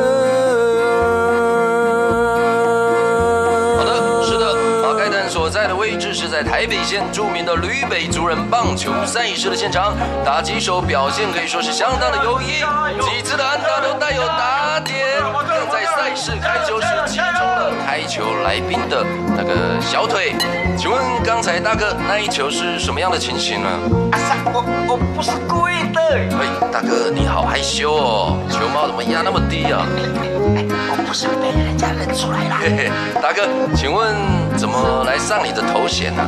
[3.77, 9.93] 好的，是的，马盖丹所在的位置是在台北县著名的旅北族人棒球赛事的现场，
[10.25, 12.59] 打击手表现可以说是相当的优异，
[13.07, 14.99] 几次的安打都带有打点，
[15.47, 19.05] 更在赛事开球时击中了开球来宾的
[19.37, 20.35] 那个小腿。
[20.77, 23.69] 请问刚才大哥那一球是什么样的情形呢？
[24.11, 26.01] 阿三，我我不是故意的。
[26.37, 29.85] 喂，大哥你好害羞哦，球帽怎么压那么低啊？
[29.85, 32.55] 我不是被人家认出来了。
[32.59, 34.15] 嘿嘿，大哥，请问
[34.57, 36.23] 怎么来上你的头衔呢？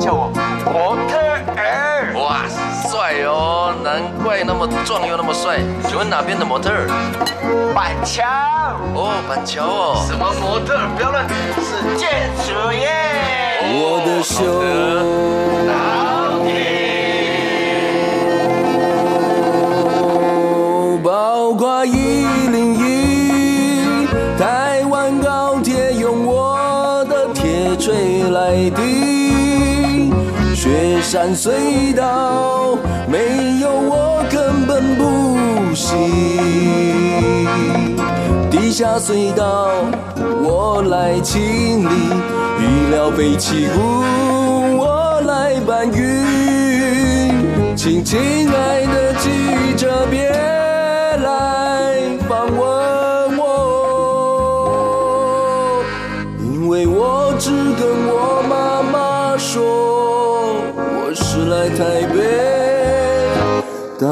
[0.00, 0.32] 叫我
[0.64, 1.18] 模特
[1.56, 2.14] 儿。
[2.16, 2.40] 哇，
[2.88, 5.58] 帅哦，难怪那么壮又那么帅。
[5.86, 6.88] 请问哪边的模特儿？
[7.74, 8.24] 板桥。
[8.94, 10.04] 哦，板桥哦。
[10.06, 10.88] 什么模特儿？
[10.96, 11.26] 不要乱，
[11.60, 13.43] 是建筑业。
[13.66, 14.34] 我的秀
[21.02, 21.92] 包括一
[22.48, 24.06] 零一，
[24.38, 30.12] 台湾高铁用我的铁锤来钉，
[30.54, 35.02] 雪山隧道没有我根本不
[35.74, 37.46] 行，
[38.50, 39.68] 地下隧道
[40.44, 41.88] 我来清理。
[42.60, 43.78] 医疗废弃物，
[44.78, 45.96] 我来搬运。
[47.76, 51.94] 请亲爱的记者别来
[52.28, 53.42] 访问我，
[56.40, 59.62] 因为我只跟我妈妈说，
[60.78, 62.16] 我是来台北
[63.98, 64.06] 当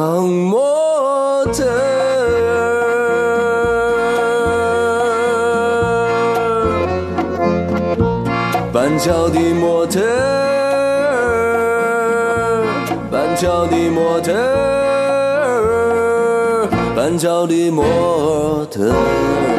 [9.13, 10.01] 桥的模特，
[13.11, 14.33] 板桥的模特，
[16.97, 19.52] 板桥的模特儿。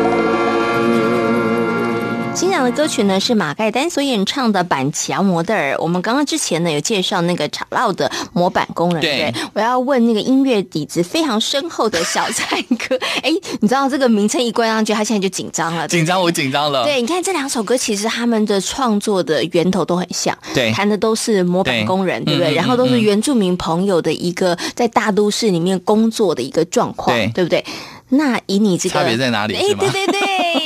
[2.35, 5.75] 欣赏的歌曲呢是马盖丹所演唱的《板桥模特儿》。
[5.79, 12.97] 我们刚刚之前呢有介绍那个吵闹的模板工人，对，对，我要问那个音乐底子非常深厚的小蔡哥。
[13.21, 13.31] 哎，
[13.61, 16.83] 你知道这个名称一关上去，他现在就紧张了，紧张我紧张了。
[16.85, 22.55] 对，你看这两首歌，其实他们的创作的源头都很像，对，谈的都是模板工人，对，对不对？
[22.55, 27.63] 然后都是原住民朋友的一个在大都市里面工作的一个状况，对，对不对？
[28.09, 29.53] 那以你这个差别在哪里？
[29.53, 30.62] 哎，对对对。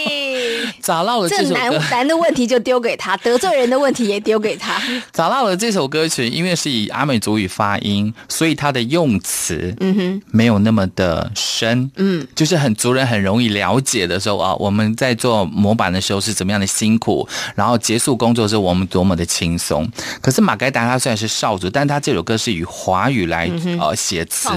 [0.88, 4.81] 咋唠了这首歌，男 男的问题就丢给他，得罪人的问题也丢给他。
[5.11, 19.85] 咋唠了这首歌曲，因为是以阿美族语发音，所以它的用词嗯哼没有那么的深，嗯，就是很族人很容易了解的时候啊，我们在做模板的时候是怎么样的辛苦，然后结束工作的时候我们多么的轻松。
[20.21, 24.47] 可是马盖达他虽然是少族，但他这首歌是以华语来呃写词，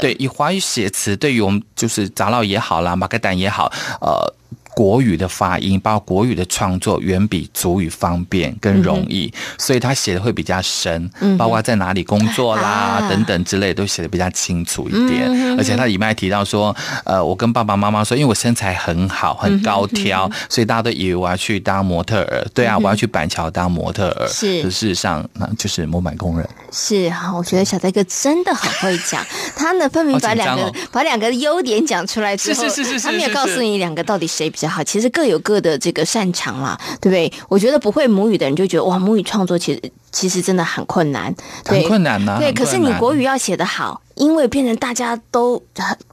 [0.00, 4.32] 对，以华语写词，对于我们就是杂唠也好啦，马盖达也好，呃。
[4.74, 15.24] 国语的发音，包括国语的创作，远比主语方便跟容易，嗯、所以他写的会比较深，嗯、包括在哪里工作啦、啊、等等之类，都写的比较清楚一点。
[15.26, 22.46] 嗯、而且他里面还提到说，呃，我跟爸爸妈妈说，因为我身材很好，很高挑，嗯、所以大家都以为我要去当模特儿。
[22.54, 24.26] 对啊，嗯、我要去板桥当模特儿。
[24.28, 26.48] 是，事实上那就是模板工人。
[26.72, 29.24] 是啊，我觉得小戴哥真的很会讲，
[29.56, 37.32] 他呢分明把两个、哦、把两个优点讲出来之后，是是是是，是，他没有告诉你两个到底谁比较好，其实各有各的这个擅长啦，对不对？
[37.48, 41.34] 我觉得不会母语的人就觉得哇，母语创作其实其实真的很困难，
[41.64, 42.36] 很困难呐。
[42.38, 44.00] 对，可是你国语要写得好。
[44.20, 45.60] 因为变成大家都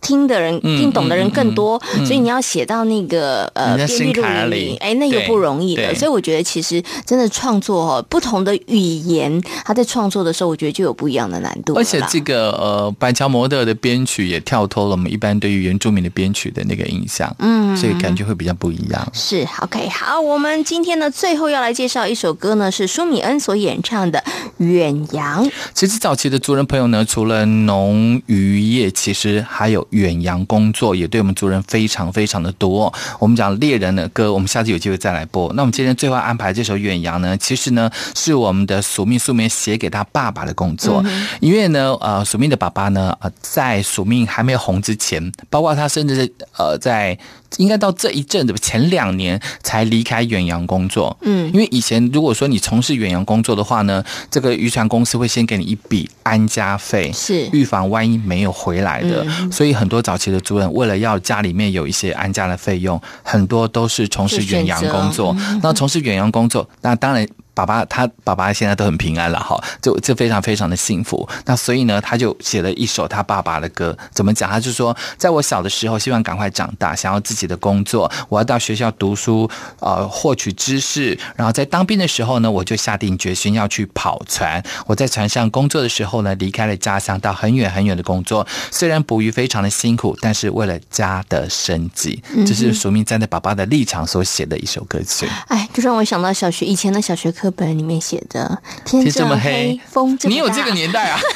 [0.01, 5.93] 听的人、听懂的人更多，所以你要写到那个呃编剧录里，哎，那又不容易的。
[5.93, 11.73] 所以我觉得其实真的创作哦，不同的语言，他在创作的时候，我觉得就有不一样的难度。
[11.75, 19.05] 而且这个呃，板桥模特的编曲也跳脱了我们一般对于原住民的编曲的那个印象，嗯，所以感觉会比较不一样。
[19.13, 24.23] 是 OK，好，我们今天呢最后要来介绍一首歌呢，是舒米恩所演唱的
[24.63, 25.45] 《远洋》。
[25.73, 32.93] 其实早期的族人朋友呢，除了农渔业其实还有远洋工作，也对我们族人非常非常的多。
[33.19, 35.51] 我们讲猎人的歌，我们下次有机会再来播。
[35.53, 41.03] 那我们今天最后安排这首《远洋》呢，其实呢是我们的署命署命写给他爸爸的工作，
[41.39, 47.17] 因为呢，呃，署命的爸爸呢，呃，在署命还没有红之前，包括他甚至是呃在。
[47.55, 57.47] 应该到这一阵子前两年才离开远洋工作，嗯，因为以前如果说你从事远洋工作的话呢，这个渔船公司会先给你一笔安家费，是。
[57.51, 65.35] 预防万一没有回来的，嗯、所以很多早期的主人为了要家里面有一些安家的费用，很多都是从事远洋工作。
[65.63, 67.27] 那从事远洋工作，那当然。
[67.57, 71.27] 爸爸他爸爸现在都很平安了哈，就就非常非常的幸福。
[71.45, 73.97] 那所以呢，他就写了一首他爸爸的歌。
[74.13, 74.47] 怎么讲？
[74.47, 79.49] 他就说，在我小的时候，希望赶快长大，想要自己的工作，我要到学校读书，
[79.79, 81.17] 呃，获取知识。
[81.35, 84.63] 然后在当兵的时候呢，我就下定决心要去跑船。
[84.85, 88.45] 我在船上工作的时候呢，离开了家乡，到很远很远的工作。
[88.69, 95.27] 虽然捕鱼非常的辛苦，但是为了家的生计，这是署名站在爸爸的立场所写的一首歌曲。
[95.47, 97.46] 哎，就让我想到小学以前的小学课。
[97.51, 101.19] 本里面写的天这么黑，风这么大，你有这个年代啊？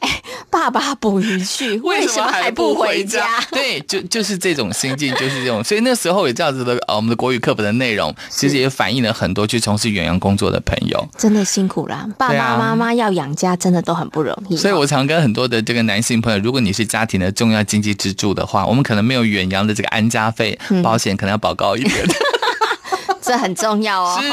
[0.00, 3.26] 哎，爸爸捕鱼去， 为什么还不回家？
[3.52, 5.62] 对，就就是这种心境，就是这种。
[5.62, 12.08] 所以那时候有这样子的，呃，我们的国语课本的内容，其实也反映了很多去从事远洋工作的朋友，真的辛苦了。
[12.16, 14.56] 爸爸妈妈要养家，真的都很不容易。
[14.56, 22.06] 所以我常跟很多的这个男性朋友，如果你是家庭的重要经济支柱的话，我们可能没有远洋的这个安家费保险，可能要保高一点。
[23.24, 24.18] 这很重要哦。
[24.20, 24.28] 是。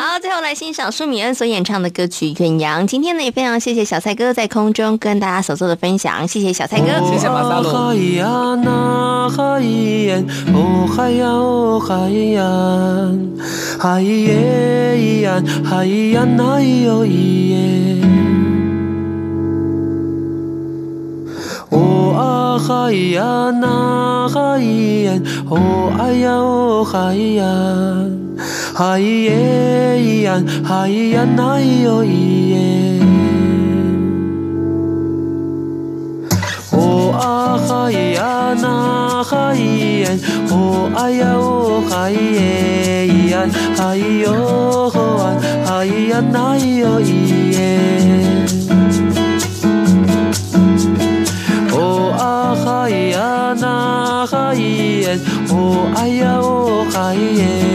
[0.00, 2.82] 好，最后来欣赏舒米恩所演唱的歌曲《远洋》。
[2.86, 7.70] 今天呢，也非常谢谢小蔡哥在空中跟大家所做的分享，谢谢小蔡哥，谢谢马萨罗。
[7.70, 10.22] 哦啊嗨呀那嗨呀，
[10.52, 12.42] 哦哎呀哦嗨呀，
[13.78, 18.00] 嗨耶呀嗨呀那哟耶。
[21.70, 25.20] 哦啊嗨呀那嗨呀，
[25.50, 27.44] 哦哎呀哦嗨耶呀，
[28.76, 32.08] 哈咿耶咿呀，哈咿呀那咿哟咿
[32.48, 33.00] 耶。
[36.72, 39.58] 哦啊哈咿呀那哈咿
[40.00, 40.18] 耶，
[40.50, 43.46] 哦啊呀哦哈咿耶咿呀，
[43.76, 44.32] 哈咿哟
[44.92, 47.10] 哦啊，哈咿呀那咿哟咿
[47.52, 47.78] 耶。
[51.70, 55.16] 哦啊哈咿呀，那哈咿耶，
[55.54, 57.73] 哦哎呀，哦哈咿耶。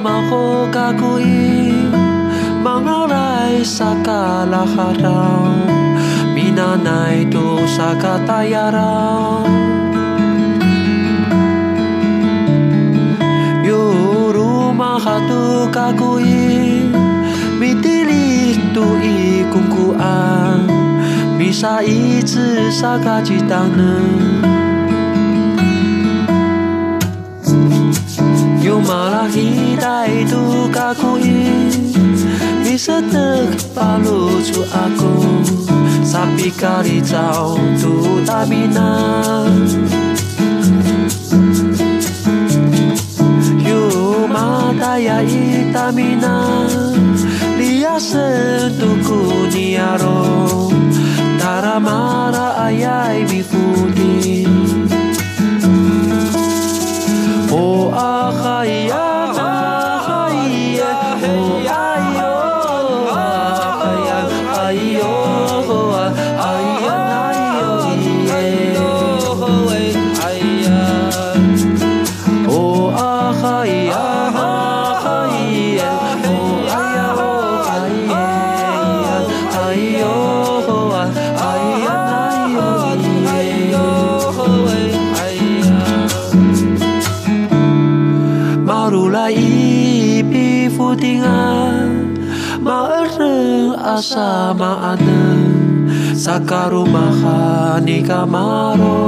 [0.00, 1.72] 玛霍嘎古伊，
[2.62, 4.12] 玛拿来萨嘎
[4.44, 5.12] 拉哈让，
[6.34, 9.48] 米那奈多萨嘎达亚让。
[14.98, 16.90] Hatu kakuin
[17.62, 17.87] Mitilik tu
[19.52, 20.58] 公古啊，
[21.38, 23.82] 米沙一只沙嘎吉当呢。
[28.62, 31.50] 有马拉一带都嘎古伊，
[32.62, 35.42] 米色的巴鲁出阿公，
[36.04, 39.46] 沙比咖哩早都大米那。
[43.64, 46.57] 有马达呀伊大米娜。
[47.98, 50.70] hasil tuku diaro
[51.34, 54.46] Tara mara ayai bifudi
[57.50, 59.07] O akhayai
[93.98, 95.02] kasamaan
[96.14, 99.02] sa karumahan ni Kamaro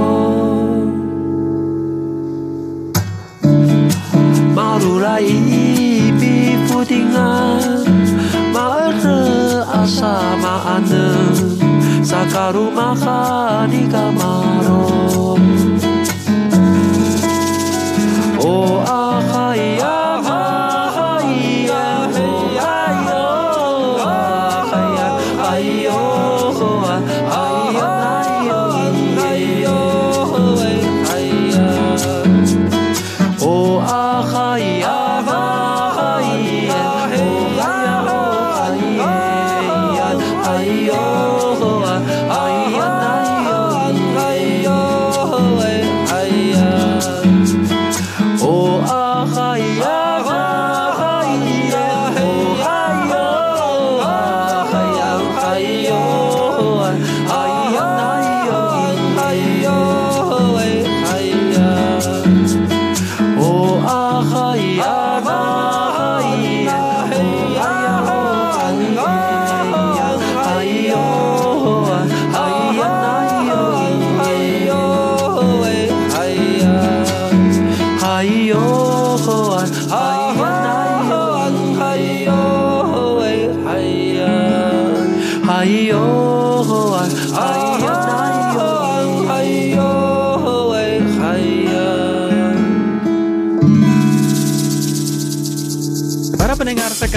[4.51, 7.87] Marulai ibi putingan
[8.51, 10.91] asama asamaan
[12.03, 15.20] sa karumahan ni Kamaro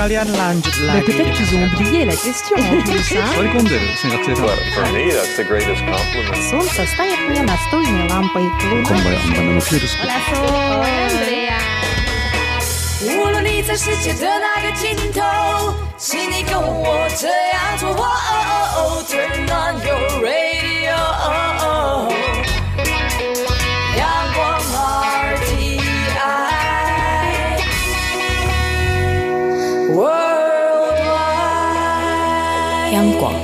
[0.02, 1.06] pendengar sekalian lanjut Bah, lagi.
[1.06, 3.14] Peut-être qu'ils ont oublié la question en plus.
[3.14, 3.22] hein.
[3.38, 4.46] 追い込んでる学生さん。
[4.74, 6.42] For me, that's the greatest compliment.
[6.50, 8.42] Солнце стоит мне настольной лампой.
[8.70, 8.88] Луна.
[8.90, 10.82] Hola, Sol.
[10.82, 11.58] Andrea.
[13.00, 15.22] 无论你在世界的哪个尽头，
[15.96, 17.88] 请你跟我这样做。
[17.90, 18.42] 哦哦
[18.74, 20.98] 哦，Turn on your radio。
[32.93, 33.42] 央广。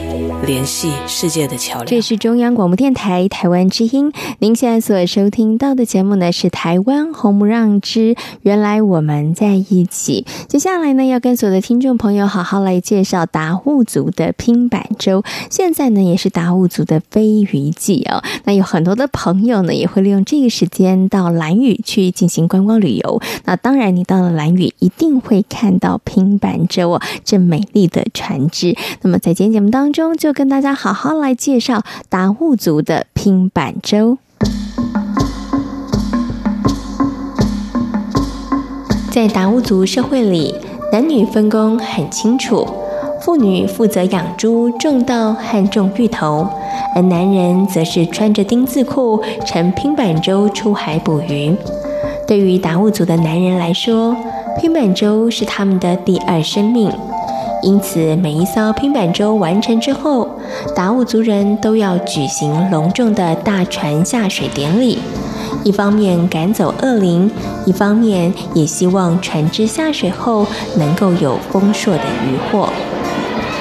[0.49, 1.85] 联系世界的桥梁。
[1.85, 10.25] 这是中央广播电台台湾之音，您现在所收听到的节目呢是台湾红不让之原来我们在一起。
[10.47, 18.23] 接下来呢要跟所有的听众朋友好好来介绍达悟族的拼板舟，现在呢也是达悟族的飞鱼季哦。
[18.45, 23.21] 那有很多的朋友呢也会利用这个时间到兰屿去进行观光旅游。
[23.45, 28.75] 那当然你到了兰屿一定会看到拼板舟哦，这美丽的船只。
[29.03, 34.17] 那么在今天节目当中就跟大家好好来介绍达悟族的拼板舟。
[39.11, 40.55] 在达悟族社会里，
[40.93, 42.65] 男女分工很清楚，
[43.19, 46.47] 妇女负责养猪、种稻和种芋头，
[46.95, 51.53] 而男人则是穿着丁字裤，乘拼板舟出海捕鱼。
[52.25, 54.15] 对于达悟族的男人来说，
[54.61, 56.89] 拼板舟是他们的第二生命。
[57.61, 60.39] 因此，每一艘拼板舟完成之后，
[60.75, 64.99] 达悟族人都要举行隆重的大船下水典礼。
[65.63, 67.29] 一方面赶走恶灵，
[67.65, 70.47] 一方面也希望船只下水后
[70.77, 72.69] 能够有丰硕的渔获。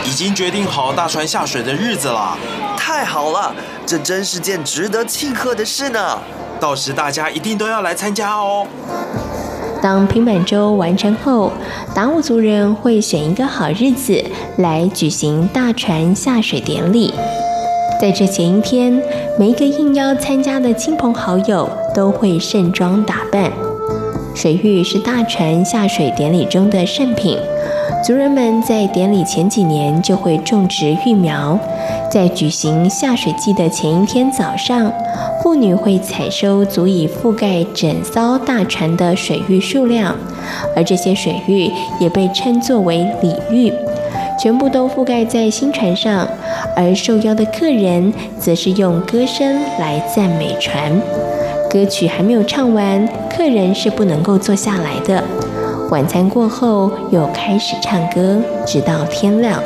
[0.05, 2.39] 已经决定好大船下水的日子了，
[2.77, 3.53] 太好了，
[3.85, 6.19] 这真是件值得庆贺的事呢！
[6.61, 8.67] 到时大家一定都要来参加哦。
[9.81, 11.53] 当平板舟完成后，
[11.95, 14.23] 达悟族人会选一个好日子
[14.57, 17.15] 来举行大船下水典礼。
[18.01, 19.01] 在这前一天，
[19.39, 23.53] 每一个应邀参加的亲朋好友都会盛装打扮，
[24.35, 27.39] 水浴是大船下水典礼中的圣品，
[28.05, 31.59] 族人们在典礼前几年就会种植育苗。
[32.11, 34.91] 在举行下水祭的前一天早上，
[35.43, 40.17] 妇女会采收足以覆盖整艘大船的水域数量，
[40.75, 41.71] 而这些水域
[42.01, 43.73] 也被称作为礼域，
[44.41, 46.27] 全部都覆盖在新船上。
[46.75, 50.99] 而受邀的客人则是用歌声来赞美船。
[51.69, 55.23] 歌曲还没有唱完，客人是不能够坐下来的。
[55.91, 59.59] 晚餐过后又开始唱歌，直到天亮。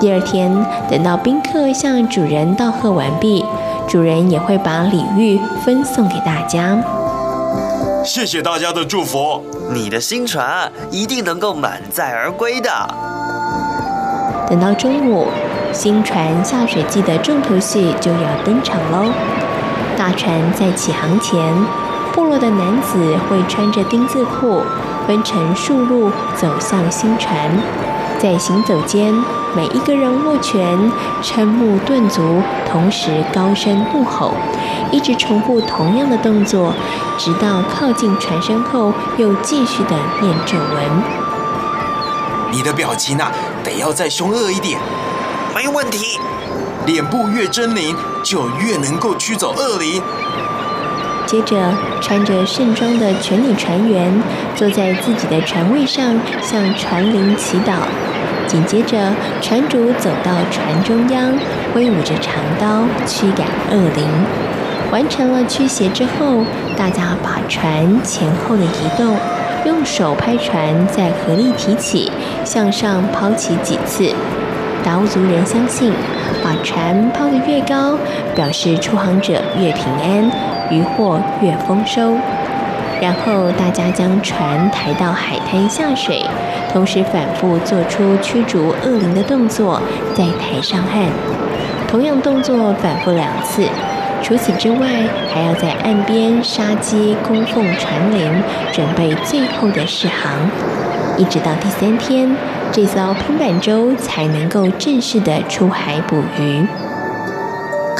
[0.00, 0.52] 第二天，
[0.90, 3.44] 等到宾客向主人道贺完毕，
[3.86, 6.76] 主人也会把礼遇分送给大家。
[8.04, 9.40] 谢谢大家的祝福，
[9.72, 12.68] 你的新船一定能够满载而归的。
[14.48, 15.28] 等到中午，
[15.72, 19.08] 新船下水祭的重头戏就要登场喽。
[19.96, 21.40] 大船在起航前，
[22.12, 24.60] 部落的男子会穿着丁字裤，
[25.06, 27.50] 分成数路走向新船。
[28.18, 29.12] 在行走间，
[29.54, 30.78] 每一个人握拳、
[31.22, 32.40] 瞠目顿足，
[32.70, 34.32] 同时高声怒吼，
[34.90, 36.72] 一直重复同样的动作，
[37.18, 41.02] 直到靠近船身后，又继续的念咒文。
[42.50, 43.30] 你的表情啊，
[43.62, 44.78] 得要再凶恶一点。
[45.54, 46.18] 没问题。
[46.86, 50.02] 脸部越狰狞，就越能够驱走恶灵。
[51.34, 54.22] 接着，穿着盛装的全体船员
[54.54, 57.72] 坐在自己的船位上，向船灵祈祷。
[58.46, 61.32] 紧接着，船主走到船中央，
[61.72, 64.06] 挥舞着长刀驱赶恶灵。
[64.92, 66.44] 完成了驱邪之后，
[66.76, 69.16] 大家把船前后的移动，
[69.66, 72.12] 用手拍船，再合力提起，
[72.44, 74.14] 向上抛起几次。
[74.84, 75.92] 达悟族人相信，
[76.44, 77.98] 把船抛得越高，
[78.36, 80.30] 表示出航者越平安，
[80.70, 82.14] 渔获越丰收。
[83.00, 86.24] 然后大家将船抬到海滩下水，
[86.72, 89.80] 同时反复做出驱逐恶灵的动作，
[90.14, 91.08] 再抬上岸。
[91.88, 93.68] 同样动作反复两次。
[94.22, 94.88] 除此之外，
[95.32, 98.42] 还要在岸边杀鸡供奉船灵，
[98.72, 100.48] 准备最后的试航。
[101.18, 102.34] 一直到第三天。
[102.72, 106.66] 这艘拼板舟才能够正式的出海捕鱼。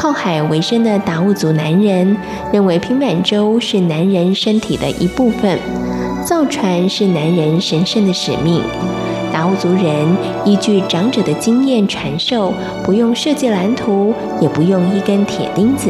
[0.05, 2.15] 靠海为生的达悟族男人
[2.53, 5.59] 认为平板舟是男人身体的一部分，
[6.23, 8.61] 造船是男人神圣的使命。
[9.33, 10.07] 达悟族人
[10.45, 12.53] 依据长者的经验传授，
[12.85, 15.89] 不用设计蓝图，也不用一根铁钉子，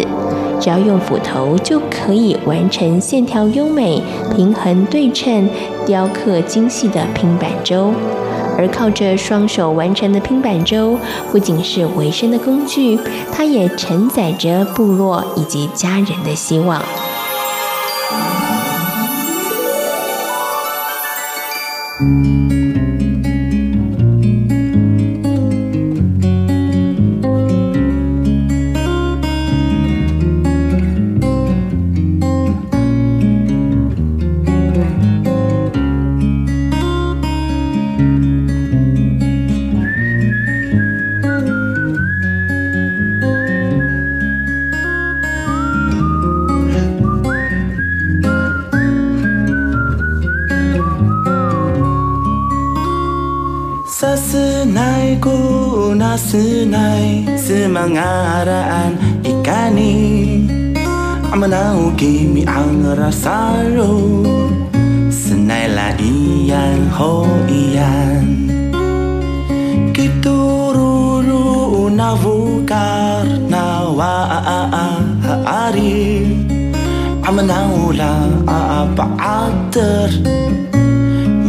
[0.61, 4.01] 只要用斧头就可以完成线条优美、
[4.37, 5.49] 平衡对称、
[5.85, 7.93] 雕刻精细的平板舟。
[8.57, 10.99] 而靠着双手完成的拼板舟
[11.31, 12.99] 不仅是维生的工具
[13.33, 16.83] 它也承载着部落以及家人的希望。
[61.55, 64.03] 나오기 미앙으라사로
[65.31, 66.01] iyan.
[66.01, 67.93] 이안 호이안
[69.93, 74.69] 기뚜루루 나부가 나와
[75.47, 76.49] 아아아아리
[77.23, 80.35] 아마나우라 아아바아들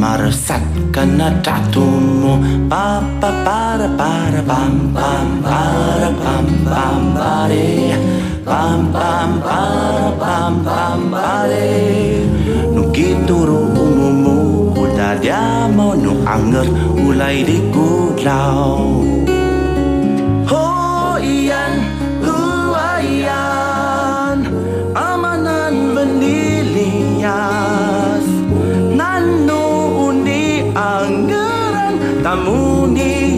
[0.06, 0.62] Marasat
[0.94, 2.38] kena tatumu.
[2.70, 7.96] Pa pa para para bam bam para bam bam bari
[8.46, 12.22] Pam pam pam pam pam bale
[12.76, 19.02] Nu kituru umumu Utadia mau nu anger Ulai di kutlau
[20.46, 21.74] Ho iyan
[22.22, 23.58] huayan
[24.94, 27.26] Amanan bendilias
[28.94, 29.66] Nanu
[30.06, 33.35] undi angeran Tamuni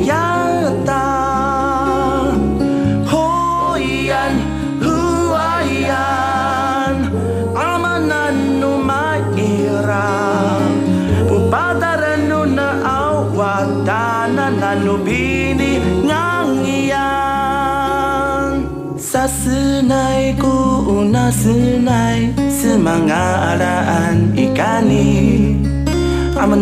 [21.28, 25.11] masinay sa mga araan ikani.
[26.39, 26.55] Ama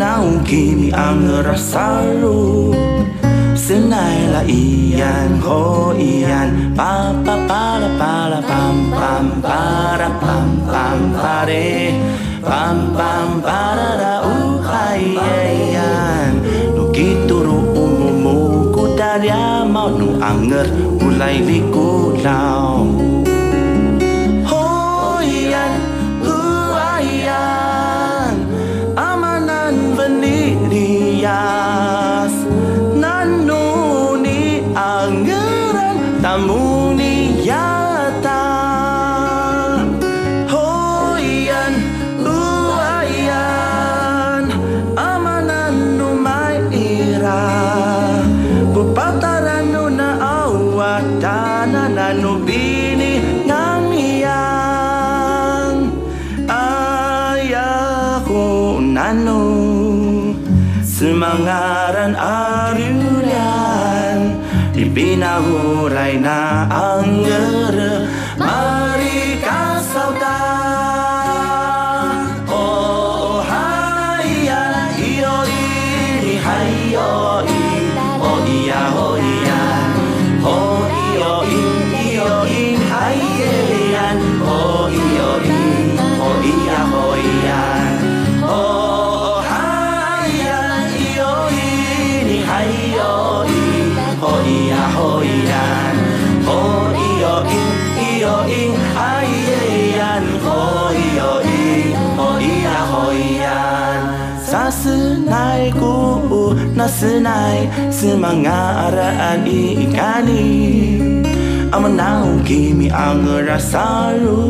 [0.47, 2.71] kimi ang rasaru
[3.59, 10.99] Sinay la iyan ho oh iyan Pa pa para para pam pam para pam pam
[11.19, 11.91] pare
[12.39, 16.39] Pam pam para ra uhay iyan
[16.71, 20.71] Nukituro umumuko darya mau nu anger
[21.03, 22.84] ulay likulaw
[65.25, 65.57] นาหู
[65.91, 66.39] ไรนา
[106.85, 110.45] na senai semangaraan ikani
[111.73, 114.45] Amanau kimi ang rasaru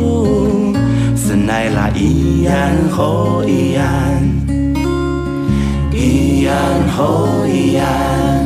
[1.16, 4.44] Senai la iyan ho iyan
[5.96, 8.44] Iyan ho iyan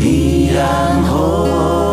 [0.00, 1.91] Iyan ho Iyan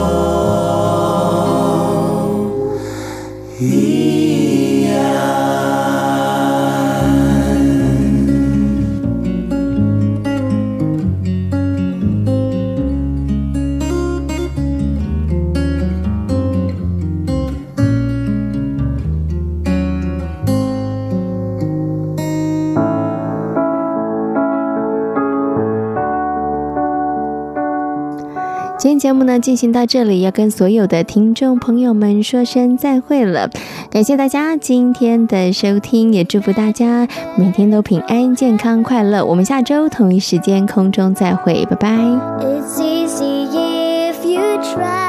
[29.00, 33.50] 节目呢进行到这里，要跟所有的听众朋友们说声再会了。
[33.90, 39.26] 感谢大家今天的收听，也祝福大家每天都平安、健康、快乐。
[39.26, 41.90] 我们下周同一时间空中再会，拜拜。
[42.42, 45.09] It's easy if you try.